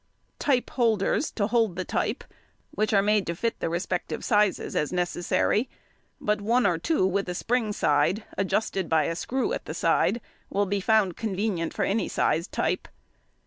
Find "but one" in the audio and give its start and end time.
6.19-6.65